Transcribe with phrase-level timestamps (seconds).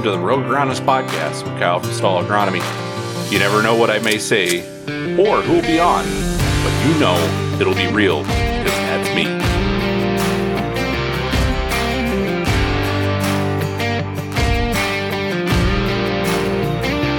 [0.00, 2.62] welcome to the Rogue Agronomist Podcast with Kyle from Stall Agronomy.
[3.30, 4.60] You never know what I may say
[5.18, 6.06] or who will be on,
[6.64, 7.16] but you know
[7.60, 9.24] it'll be real because that's me.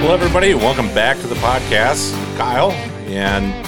[0.00, 2.12] Hello, everybody, welcome back to the podcast.
[2.36, 2.72] Kyle,
[3.06, 3.64] and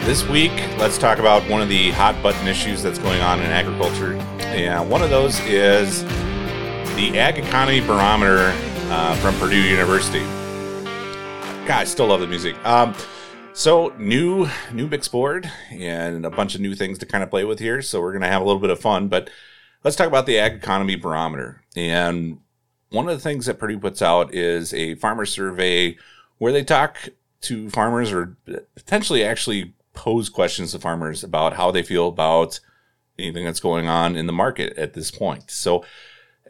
[0.00, 3.46] this week, let's talk about one of the hot button issues that's going on in
[3.46, 4.16] agriculture.
[4.40, 6.04] And one of those is
[6.96, 8.52] the Ag Economy Barometer
[8.88, 10.20] uh, from Purdue University.
[11.66, 12.54] God, I still love the music.
[12.64, 12.94] Um,
[13.52, 17.44] so new new mix board and a bunch of new things to kind of play
[17.44, 17.82] with here.
[17.82, 19.28] So we're gonna have a little bit of fun, but
[19.82, 21.64] let's talk about the Ag Economy Barometer.
[21.74, 22.38] And
[22.90, 25.96] one of the things that Purdue puts out is a farmer survey
[26.38, 27.08] where they talk
[27.40, 28.36] to farmers or
[28.76, 32.60] potentially actually pose questions to farmers about how they feel about
[33.18, 35.50] anything that's going on in the market at this point.
[35.50, 35.84] So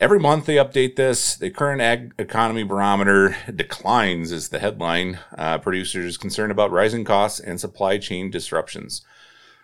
[0.01, 1.37] Every month they update this.
[1.37, 5.21] The current ag economy barometer declines, is the headline.
[5.39, 9.03] Uh, producers concerned about rising costs and supply chain disruptions.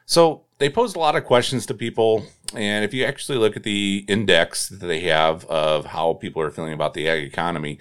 [0.06, 2.26] So they pose a lot of questions to people.
[2.54, 6.50] And if you actually look at the index that they have of how people are
[6.50, 7.78] feeling about the ag economy,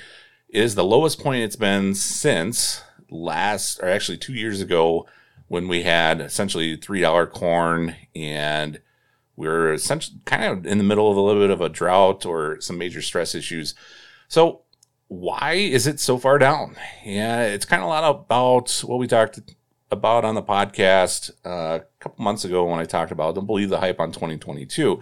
[0.49, 5.07] it is the lowest point it's been since last, or actually two years ago,
[5.47, 8.79] when we had essentially $3 corn and
[9.39, 12.59] we're essentially kind of in the middle of a little bit of a drought or
[12.59, 13.73] some major stress issues.
[14.27, 14.63] So,
[15.07, 16.75] why is it so far down?
[17.05, 19.39] Yeah, it's kind of a lot about what we talked
[19.89, 23.69] about on the podcast uh, a couple months ago when I talked about don't believe
[23.69, 24.99] the hype on 2022.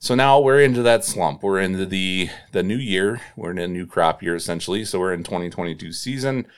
[0.00, 1.44] So now we're into that slump.
[1.44, 3.20] We're into the the new year.
[3.36, 4.84] We're in a new crop year essentially.
[4.84, 6.48] So we're in 2022 season.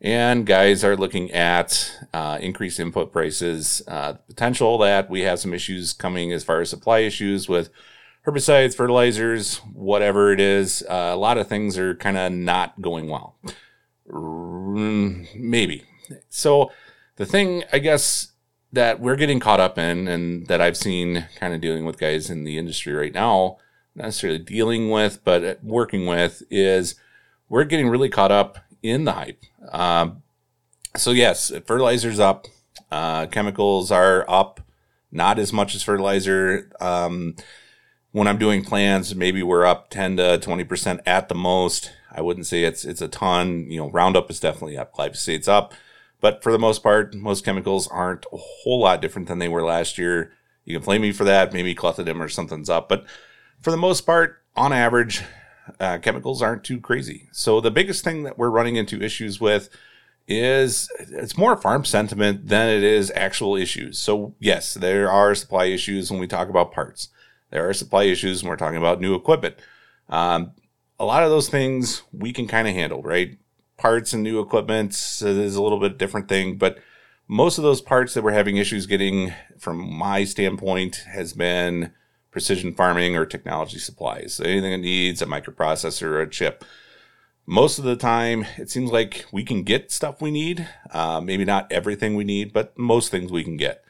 [0.00, 5.54] And guys are looking at uh, increased input prices, uh, potential that we have some
[5.54, 7.70] issues coming as far as supply issues with
[8.26, 10.82] herbicides, fertilizers, whatever it is.
[10.82, 13.36] Uh, a lot of things are kind of not going well.
[14.06, 15.84] Maybe.
[16.28, 16.70] So
[17.16, 18.32] the thing, I guess,
[18.72, 22.28] that we're getting caught up in and that I've seen kind of dealing with guys
[22.28, 23.58] in the industry right now,
[23.94, 26.96] not necessarily dealing with, but working with, is
[27.48, 29.44] we're getting really caught up in the hype.
[29.72, 30.22] Um,
[30.96, 32.46] so yes, fertilizer's up.
[32.90, 34.60] Uh, chemicals are up,
[35.10, 36.70] not as much as fertilizer.
[36.80, 37.36] Um,
[38.12, 41.90] when I'm doing plans, maybe we're up 10 to 20% at the most.
[42.12, 43.68] I wouldn't say it's it's a ton.
[43.68, 45.74] You know, Roundup is definitely up, glyphosate's up.
[46.20, 49.64] But for the most part, most chemicals aren't a whole lot different than they were
[49.64, 50.32] last year.
[50.64, 51.52] You can blame me for that.
[51.52, 52.88] Maybe clethodim or something's up.
[52.88, 53.04] But
[53.60, 55.22] for the most part, on average,
[55.80, 57.28] uh, chemicals aren't too crazy.
[57.32, 59.68] So the biggest thing that we're running into issues with
[60.26, 63.98] is it's more farm sentiment than it is actual issues.
[63.98, 67.08] So yes, there are supply issues when we talk about parts.
[67.50, 69.56] There are supply issues when we're talking about new equipment.
[70.08, 70.52] Um,
[70.98, 73.38] a lot of those things we can kind of handle, right?
[73.76, 75.22] Parts and new equipment is
[75.56, 76.78] a little bit different thing, but
[77.26, 81.92] most of those parts that we're having issues getting, from my standpoint, has been
[82.34, 84.40] precision farming or technology supplies.
[84.40, 86.64] Anything that needs a microprocessor or a chip.
[87.46, 90.66] Most of the time, it seems like we can get stuff we need.
[90.90, 93.84] Uh, maybe not everything we need, but most things we can get.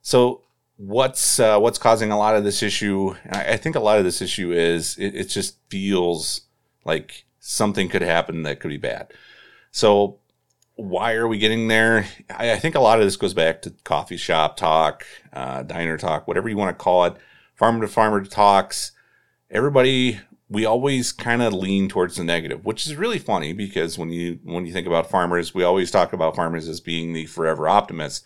[0.00, 0.44] So,
[0.78, 3.16] what's uh, what's causing a lot of this issue?
[3.30, 6.40] I, think a lot of this issue is it, it just feels
[6.86, 9.12] like something could happen that could be bad.
[9.72, 10.20] So,
[10.76, 12.06] why are we getting there?
[12.30, 15.98] I, I, think a lot of this goes back to coffee shop talk, uh, diner
[15.98, 17.16] talk, whatever you want to call it
[17.54, 18.92] farmer to farmer talks,
[19.50, 24.10] everybody we always kind of lean towards the negative, which is really funny because when
[24.10, 27.68] you when you think about farmers, we always talk about farmers as being the forever
[27.68, 28.24] optimists.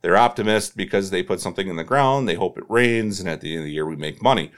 [0.00, 3.40] They're optimists because they put something in the ground, they hope it rains, and at
[3.40, 4.50] the end of the year we make money.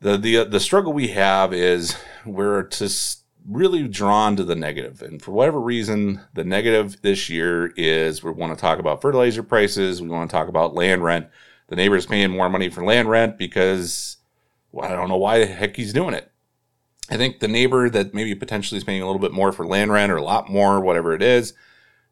[0.00, 1.96] The the the struggle we have is
[2.26, 7.72] we're just really drawn to the negative, and for whatever reason, the negative this year
[7.76, 11.28] is we want to talk about fertilizer prices, we want to talk about land rent
[11.72, 14.18] the neighbor's paying more money for land rent because
[14.72, 16.30] well, I don't know why the heck he's doing it.
[17.08, 19.90] I think the neighbor that maybe potentially is paying a little bit more for land
[19.90, 21.54] rent or a lot more, whatever it is,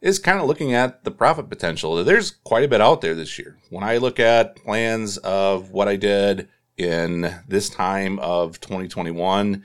[0.01, 2.03] is kind of looking at the profit potential.
[2.03, 3.59] There's quite a bit out there this year.
[3.69, 6.49] When I look at plans of what I did
[6.79, 9.62] in this time of 2021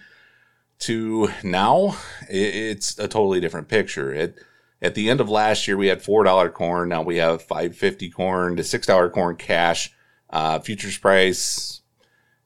[0.80, 1.96] to now,
[2.28, 4.14] it's a totally different picture.
[4.14, 4.44] It
[4.81, 6.89] at the end of last year, we had $4 corn.
[6.89, 9.92] Now we have 550 corn to $6 corn cash.
[10.30, 11.81] Uh, futures price,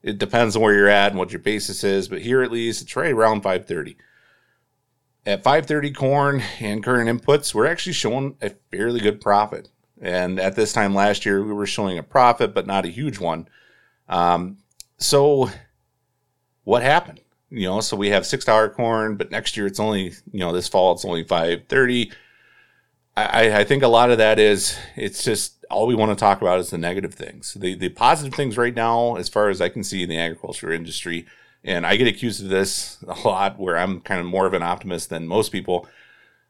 [0.02, 2.82] it depends on where you're at and what your basis is, but here at least
[2.82, 3.96] it's right around 530.
[5.26, 9.68] At 530 corn and current inputs, we're actually showing a fairly good profit.
[10.00, 13.18] And at this time last year, we were showing a profit, but not a huge
[13.18, 13.48] one.
[14.08, 14.58] Um,
[14.96, 15.50] so,
[16.64, 17.20] what happened?
[17.50, 20.52] You know, so we have six dollar corn, but next year it's only you know
[20.52, 22.12] this fall it's only five thirty.
[23.16, 26.40] I, I think a lot of that is it's just all we want to talk
[26.40, 27.54] about is the negative things.
[27.54, 30.72] The the positive things right now, as far as I can see in the agriculture
[30.72, 31.26] industry,
[31.64, 34.62] and I get accused of this a lot, where I'm kind of more of an
[34.62, 35.88] optimist than most people.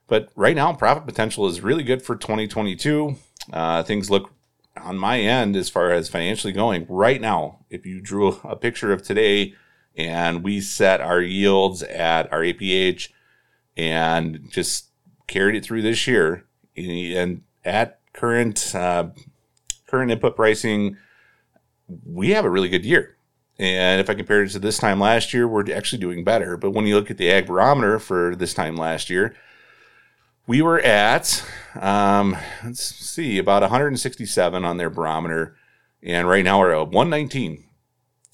[0.07, 3.15] But right now, profit potential is really good for 2022.
[3.51, 4.31] Uh, things look
[4.77, 7.59] on my end as far as financially going right now.
[7.69, 9.55] If you drew a picture of today
[9.95, 13.09] and we set our yields at our APH
[13.77, 14.87] and just
[15.27, 16.45] carried it through this year,
[16.75, 19.09] and at current uh,
[19.87, 20.97] current input pricing,
[22.05, 23.17] we have a really good year.
[23.59, 26.57] And if I compare it to this time last year, we're actually doing better.
[26.57, 29.35] But when you look at the ag barometer for this time last year,
[30.47, 31.45] we were at
[31.79, 35.55] um, let's see about 167 on their barometer,
[36.01, 37.63] and right now we're at 119.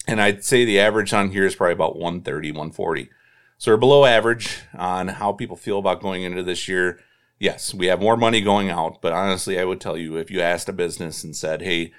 [0.08, 3.10] And I'd say the average on here is probably about 130, 140.
[3.58, 7.00] So we're below average on how people feel about going into this year
[7.40, 10.42] yes, we have more money going out, but honestly, I would tell you if you
[10.42, 11.94] asked a business and said, hey,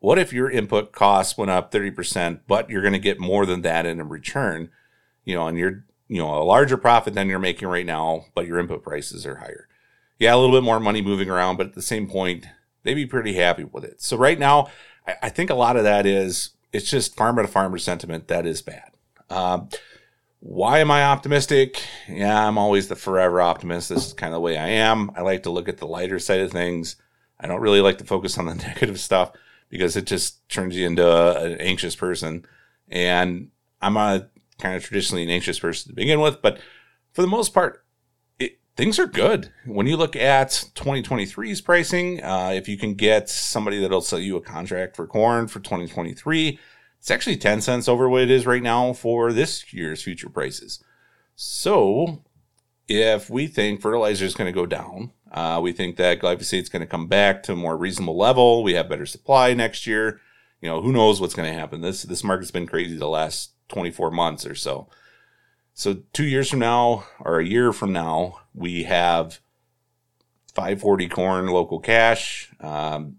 [0.00, 3.62] what if your input costs went up 30%, but you're going to get more than
[3.62, 4.70] that in a return,
[5.24, 8.46] you know, and you're, you know, a larger profit than you're making right now, but
[8.46, 9.68] your input prices are higher.
[10.18, 12.46] Yeah, a little bit more money moving around, but at the same point,
[12.82, 14.02] they'd be pretty happy with it.
[14.02, 14.68] So right now,
[15.06, 18.46] I, I think a lot of that is it's just farmer to farmer sentiment that
[18.46, 18.90] is bad.
[19.30, 19.68] Um,
[20.40, 21.80] why am I optimistic?
[22.08, 23.88] Yeah, I'm always the forever optimist.
[23.88, 25.12] This is kind of the way I am.
[25.16, 26.96] I like to look at the lighter side of things.
[27.38, 29.32] I don't really like to focus on the negative stuff
[29.70, 32.44] because it just turns you into a, an anxious person.
[32.88, 33.50] And
[33.80, 34.28] I'm a
[34.58, 36.58] kind of traditionally an anxious person to begin with, but
[37.12, 37.83] for the most part,
[38.76, 39.50] things are good.
[39.64, 44.36] When you look at 2023's pricing, uh, if you can get somebody that'll sell you
[44.36, 46.58] a contract for corn for 2023,
[46.98, 50.82] it's actually 10 cents over what it is right now for this year's future prices.
[51.36, 52.22] So,
[52.88, 56.68] if we think fertilizer is going to go down, uh, we think that glyphosate is
[56.68, 58.62] going to come back to a more reasonable level.
[58.62, 60.20] We have better supply next year.
[60.60, 61.80] You know, who knows what's going to happen?
[61.80, 64.88] This this market's been crazy the last 24 months or so.
[65.74, 69.40] So two years from now, or a year from now, we have
[70.54, 73.16] 540 corn local cash, um,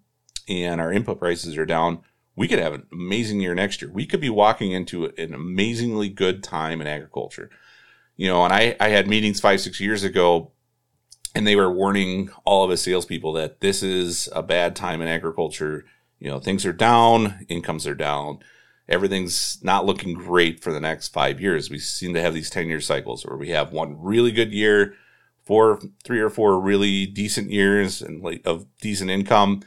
[0.48, 2.02] and our input prices are down
[2.36, 3.92] we could have an amazing year next year.
[3.92, 7.50] We could be walking into an amazingly good time in agriculture.
[8.18, 10.52] You know, and I, I had meetings five, six years ago,
[11.34, 15.08] and they were warning all of us salespeople that this is a bad time in
[15.08, 15.86] agriculture.
[16.20, 18.40] You know, things are down, incomes are down,
[18.88, 21.70] everything's not looking great for the next five years.
[21.70, 24.96] We seem to have these 10 year cycles where we have one really good year,
[25.44, 29.62] four, three or four really decent years and like of decent income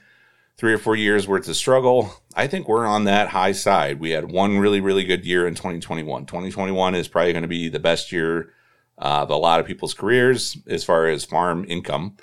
[0.59, 2.13] three or four years where it's a struggle.
[2.35, 4.01] I think we're on that high side.
[4.01, 6.27] We had one really, really good year in 2021.
[6.27, 8.53] 2021 is probably going to be the best year
[8.99, 12.17] of a lot of people's careers as far as farm income.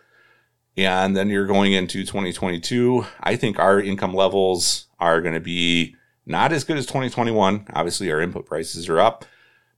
[0.75, 3.05] And then you're going into 2022.
[3.21, 7.67] I think our income levels are going to be not as good as 2021.
[7.73, 9.25] Obviously, our input prices are up.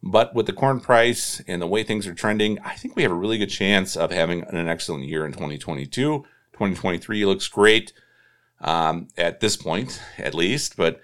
[0.04, 3.12] But with the corn price and the way things are trending, I think we have
[3.12, 6.20] a really good chance of having an excellent year in 2022.
[6.54, 7.94] 2023 looks great
[8.62, 10.78] um, at this point, at least.
[10.78, 11.02] But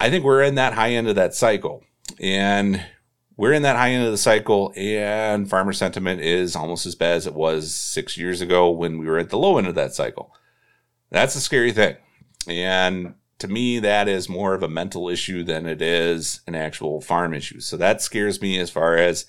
[0.00, 1.84] I think we're in that high end of that cycle.
[2.20, 2.84] And
[3.36, 7.16] we're in that high end of the cycle, and farmer sentiment is almost as bad
[7.16, 9.94] as it was six years ago when we were at the low end of that
[9.94, 10.34] cycle.
[11.10, 11.96] That's a scary thing.
[12.46, 17.02] And to me, that is more of a mental issue than it is an actual
[17.02, 17.60] farm issue.
[17.60, 19.26] So that scares me as far as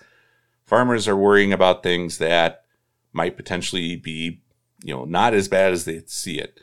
[0.65, 2.63] farmers are worrying about things that
[3.11, 4.41] might potentially be,
[4.83, 6.61] you know, not as bad as they see it.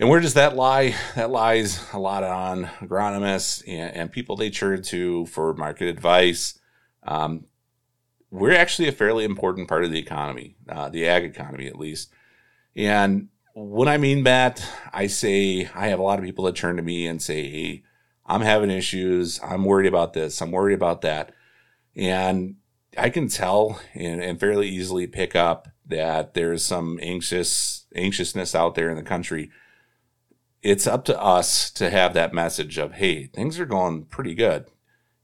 [0.00, 0.96] And where does that lie?
[1.14, 6.58] That lies a lot on agronomists and, and people they turn to for market advice.
[7.04, 7.44] Um,
[8.32, 12.10] we're actually a fairly important part of the economy, uh, the ag economy at least.
[12.74, 16.76] And when I mean that, I say I have a lot of people that turn
[16.76, 17.82] to me and say, hey,
[18.26, 19.40] I'm having issues.
[19.42, 20.40] I'm worried about this.
[20.40, 21.32] I'm worried about that.
[21.96, 22.56] And
[22.96, 28.76] I can tell and, and fairly easily pick up that there's some anxious anxiousness out
[28.76, 29.50] there in the country
[30.62, 34.66] it's up to us to have that message of, hey, things are going pretty good.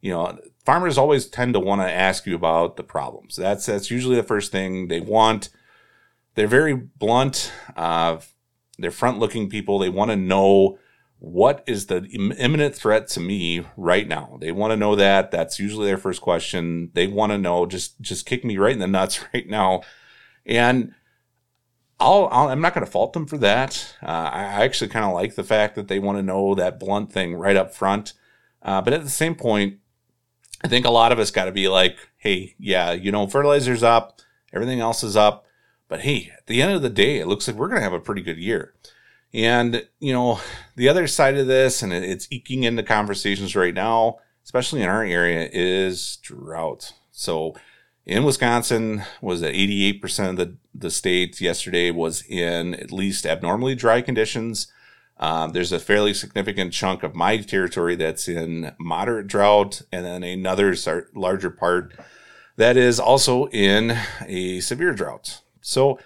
[0.00, 3.36] You know, farmers always tend to want to ask you about the problems.
[3.36, 5.50] That's that's usually the first thing they want.
[6.36, 7.52] They're very blunt.
[7.74, 8.18] Uh,
[8.78, 9.78] they're front-looking people.
[9.78, 10.78] They want to know
[11.18, 12.04] what is the
[12.38, 14.36] imminent threat to me right now.
[14.40, 15.30] They want to know that.
[15.30, 16.90] That's usually their first question.
[16.92, 19.82] They want to know just just kick me right in the nuts right now.
[20.44, 20.94] And
[21.98, 23.96] I'll, i am not going to fault them for that.
[24.02, 27.10] Uh, I actually kind of like the fact that they want to know that blunt
[27.10, 28.12] thing right up front.
[28.60, 29.78] Uh, but at the same point,
[30.62, 33.82] I think a lot of us got to be like, hey, yeah, you know, fertilizer's
[33.82, 34.20] up,
[34.52, 35.45] everything else is up.
[35.88, 37.92] But hey, at the end of the day, it looks like we're going to have
[37.92, 38.74] a pretty good year.
[39.32, 40.40] And, you know,
[40.76, 45.04] the other side of this, and it's eking into conversations right now, especially in our
[45.04, 46.92] area, is drought.
[47.10, 47.54] So
[48.04, 53.74] in Wisconsin was at 88% of the, the state yesterday was in at least abnormally
[53.74, 54.68] dry conditions.
[55.18, 60.22] Um, there's a fairly significant chunk of my territory that's in moderate drought, and then
[60.22, 60.74] another
[61.14, 61.94] larger part
[62.56, 65.40] that is also in a severe drought.
[65.66, 65.98] So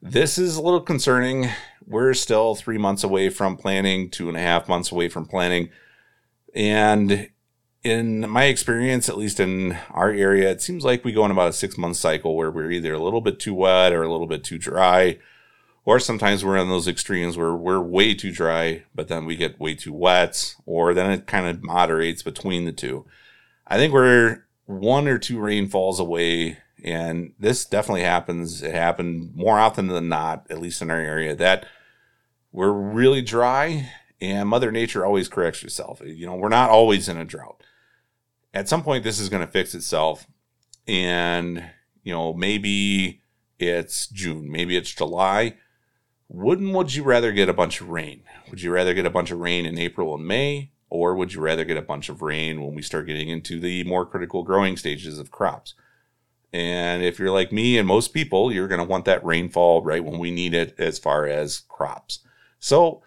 [0.00, 1.50] this is a little concerning.
[1.84, 5.70] We're still three months away from planning, two and a half months away from planning.
[6.54, 7.28] And
[7.82, 11.48] in my experience, at least in our area, it seems like we go in about
[11.48, 14.28] a six month cycle where we're either a little bit too wet or a little
[14.28, 15.18] bit too dry.
[15.84, 19.58] Or sometimes we're in those extremes where we're way too dry, but then we get
[19.58, 23.06] way too wet, or then it kind of moderates between the two.
[23.66, 28.62] I think we're one or two rainfalls away and this definitely happens.
[28.62, 31.66] It happened more often than not, at least in our area, that
[32.52, 36.00] we're really dry and Mother Nature always corrects herself.
[36.04, 37.62] You know, we're not always in a drought.
[38.52, 40.26] At some point, this is going to fix itself.
[40.86, 41.64] And,
[42.02, 43.22] you know, maybe
[43.58, 45.56] it's June, maybe it's July.
[46.28, 48.22] Wouldn't would you rather get a bunch of rain?
[48.50, 50.70] Would you rather get a bunch of rain in April and May?
[50.90, 53.84] Or would you rather get a bunch of rain when we start getting into the
[53.84, 55.74] more critical growing stages of crops?
[56.54, 60.04] And if you're like me and most people, you're going to want that rainfall right
[60.04, 62.20] when we need it as far as crops.
[62.60, 63.02] So,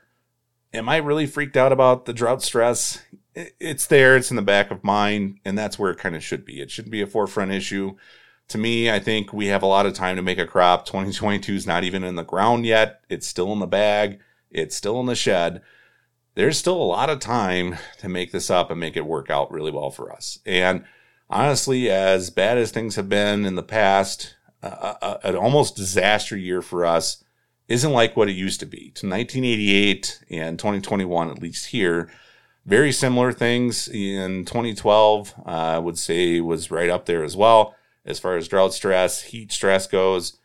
[0.74, 3.02] am I really freaked out about the drought stress?
[3.34, 6.44] It's there, it's in the back of mind, and that's where it kind of should
[6.44, 6.60] be.
[6.60, 7.96] It shouldn't be a forefront issue.
[8.50, 10.86] To me, I think we have a lot of time to make a crop.
[10.86, 14.20] 2022 is not even in the ground yet, it's still in the bag,
[14.52, 15.62] it's still in the shed.
[16.36, 19.54] There's still a lot of time to make this up and make it work out
[19.54, 20.40] really well for us.
[20.46, 20.84] And
[21.30, 26.38] honestly, as bad as things have been in the past, uh, uh, an almost disaster
[26.38, 27.24] year for us
[27.68, 28.92] isn't like what it used to be.
[28.96, 32.10] To 1988 and 2021, at least here,
[32.66, 35.34] very similar things in 2012.
[35.40, 37.76] Uh, I would say was right up there as well
[38.08, 40.40] as far as drought stress, heat stress goes.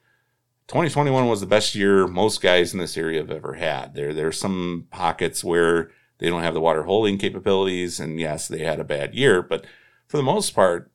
[0.67, 3.95] 2021 was the best year most guys in this area have ever had.
[3.95, 8.61] There, are some pockets where they don't have the water holding capabilities, and yes, they
[8.61, 9.65] had a bad year, but
[10.13, 10.91] for the most part,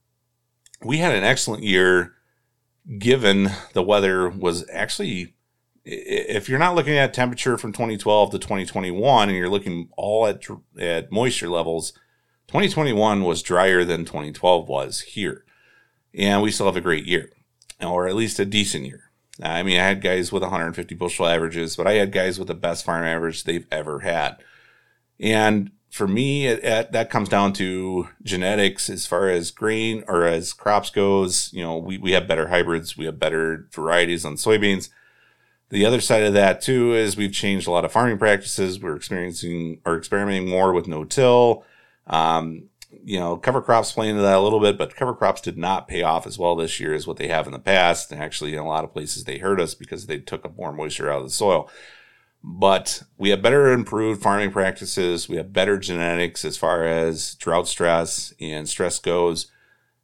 [0.86, 2.14] we had an excellent year
[3.00, 5.34] given the weather was actually
[5.84, 10.44] if you're not looking at temperature from 2012 to 2021 and you're looking all at
[10.78, 11.94] at moisture levels
[12.46, 15.46] 2021 was drier than 2012 was here.
[16.14, 17.32] And we still have a great year
[17.82, 19.10] or at least a decent year.
[19.42, 22.54] I mean i had guys with 150 bushel averages but i had guys with the
[22.54, 24.38] best farm average they've ever had.
[25.20, 30.26] And for me, it, it, that comes down to genetics as far as grain or
[30.26, 31.52] as crops goes.
[31.52, 34.90] You know, we, we have better hybrids, we have better varieties on soybeans.
[35.70, 38.80] The other side of that too is we've changed a lot of farming practices.
[38.80, 41.66] We're experiencing or experimenting more with no-till.
[42.06, 42.70] Um,
[43.04, 45.88] you know, cover crops play into that a little bit, but cover crops did not
[45.88, 48.12] pay off as well this year as what they have in the past.
[48.12, 50.72] And actually, in a lot of places, they hurt us because they took up more
[50.72, 51.70] moisture out of the soil
[52.50, 55.28] but we have better improved farming practices.
[55.28, 59.52] We have better genetics as far as drought stress and stress goes.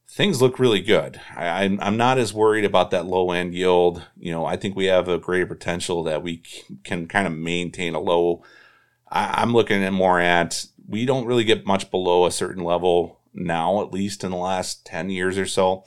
[0.10, 1.22] Things look really good.
[1.36, 4.04] I, am not as worried about that low end yield.
[4.20, 6.44] You know, I think we have a greater potential that we
[6.84, 8.44] can kind of maintain a low.
[9.10, 13.22] I, I'm looking at more at we don't really get much below a certain level
[13.34, 15.86] now, at least in the last 10 years or so.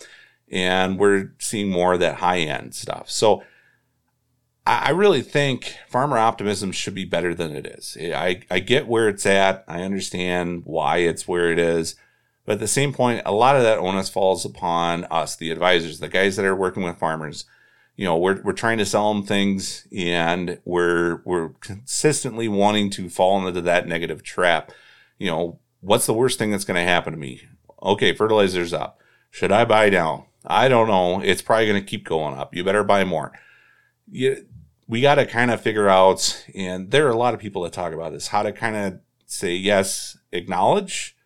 [0.50, 3.10] And we're seeing more of that high end stuff.
[3.10, 3.42] So,
[4.66, 7.96] I really think farmer optimism should be better than it is.
[8.00, 9.64] I, I get where it's at.
[9.68, 11.94] I understand why it's where it is.
[12.44, 16.00] But at the same point, a lot of that onus falls upon us, the advisors,
[16.00, 17.44] the guys that are working with farmers.
[17.94, 23.08] You know, we're, we're trying to sell them things and we're, we're consistently wanting to
[23.08, 24.72] fall into that negative trap.
[25.16, 27.42] You know, what's the worst thing that's going to happen to me?
[27.82, 29.00] Okay, fertilizer's up.
[29.30, 30.26] Should I buy now?
[30.44, 31.20] I don't know.
[31.20, 32.54] It's probably going to keep going up.
[32.54, 33.32] You better buy more.
[34.10, 34.44] You,
[34.88, 37.72] we got to kind of figure out, and there are a lot of people that
[37.72, 41.16] talk about this, how to kind of say, yes, acknowledge,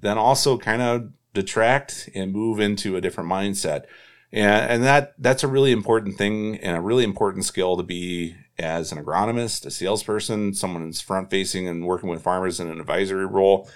[0.00, 3.84] then also kind of detract and move into a different mindset.
[4.32, 8.36] And, and that that's a really important thing and a really important skill to be
[8.58, 12.80] as an agronomist, a salesperson, someone who's front facing and working with farmers in an
[12.80, 13.68] advisory role.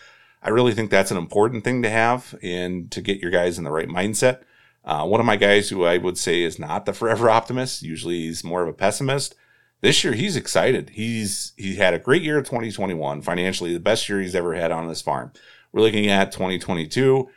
[0.43, 3.65] I really think that's an important thing to have and to get your guys in
[3.65, 4.41] the right mindset.
[4.85, 8.21] Uh, one of my guys who I would say is not the forever optimist, usually
[8.23, 9.35] he's more of a pessimist.
[9.83, 10.91] This year he's excited.
[10.91, 14.71] He's he had a great year of 2021 financially, the best year he's ever had
[14.71, 15.33] on this farm.
[15.73, 17.29] We're looking at 2022.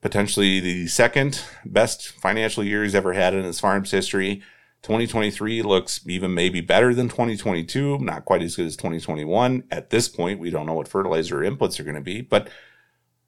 [0.00, 4.42] potentially the second best financial year he's ever had in his farm's history.
[4.82, 9.64] 2023 looks even maybe better than 2022, not quite as good as 2021.
[9.70, 12.48] At this point, we don't know what fertilizer inputs are going to be, but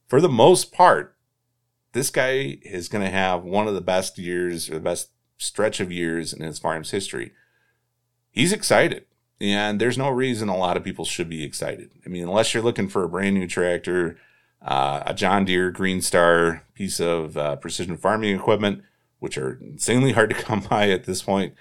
[0.08, 1.14] for the most part,
[1.92, 5.80] this guy is going to have one of the best years or the best stretch
[5.80, 7.32] of years in his farm's history.
[8.30, 9.04] He's excited,
[9.40, 11.90] and there's no reason a lot of people should be excited.
[12.06, 14.18] I mean, unless you're looking for a brand new tractor,
[14.62, 18.82] uh, a John Deere Green Star piece of uh, precision farming equipment,
[19.18, 21.54] which are insanely hard to come by at this point.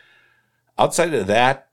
[0.78, 1.68] Outside of that,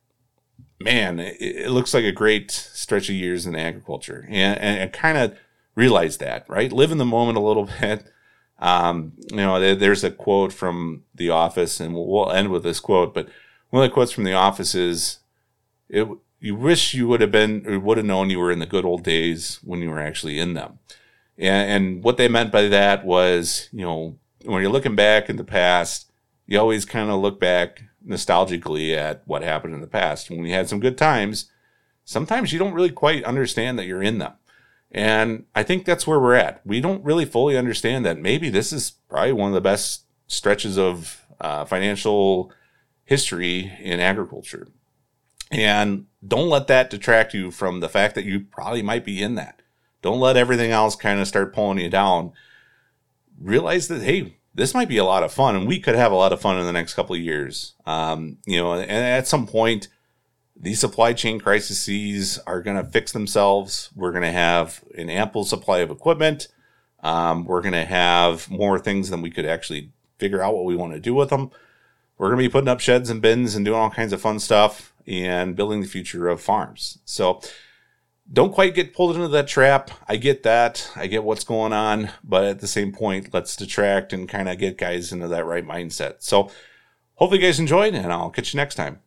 [0.80, 4.26] man, it, it looks like a great stretch of years in agriculture.
[4.28, 5.38] And, and I kind of
[5.74, 6.72] realized that, right?
[6.72, 8.04] Live in the moment a little bit.
[8.58, 12.80] Um, you know, there's a quote from The Office, and we'll, we'll end with this
[12.80, 13.28] quote, but
[13.70, 15.18] one of the quotes from The Office is,
[15.88, 16.08] it,
[16.40, 18.84] you wish you would have been, or would have known you were in the good
[18.84, 20.78] old days when you were actually in them.
[21.36, 25.36] And, and what they meant by that was, you know, when you're looking back in
[25.36, 26.10] the past,
[26.46, 30.30] you always kind of look back nostalgically at what happened in the past.
[30.30, 31.50] When you had some good times,
[32.04, 34.32] sometimes you don't really quite understand that you're in them.
[34.90, 36.64] And I think that's where we're at.
[36.66, 40.78] We don't really fully understand that maybe this is probably one of the best stretches
[40.78, 42.52] of uh, financial
[43.04, 44.68] history in agriculture.
[45.50, 49.34] And don't let that detract you from the fact that you probably might be in
[49.36, 49.62] that.
[50.02, 52.32] Don't let everything else kind of start pulling you down.
[53.40, 56.16] Realize that, hey, this might be a lot of fun and we could have a
[56.16, 57.74] lot of fun in the next couple of years.
[57.86, 59.88] Um, you know, and at some point,
[60.60, 63.90] these supply chain crises are going to fix themselves.
[63.94, 66.48] We're going to have an ample supply of equipment.
[67.00, 70.74] Um, we're going to have more things than we could actually figure out what we
[70.74, 71.50] want to do with them.
[72.16, 74.40] We're going to be putting up sheds and bins and doing all kinds of fun
[74.40, 76.98] stuff and building the future of farms.
[77.04, 77.40] So
[78.30, 79.92] don't quite get pulled into that trap.
[80.08, 80.90] I get that.
[80.96, 82.10] I get what's going on.
[82.24, 85.64] But at the same point, let's detract and kind of get guys into that right
[85.64, 86.16] mindset.
[86.18, 86.50] So
[87.14, 88.98] hopefully you guys enjoyed and I'll catch you next time.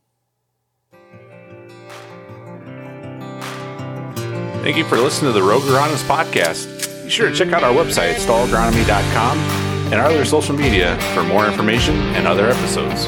[4.62, 7.04] Thank you for listening to the Rogue Agronomist podcast.
[7.04, 9.38] Be sure to check out our website, stallagronomy.com,
[9.92, 13.08] and our other social media for more information and other episodes.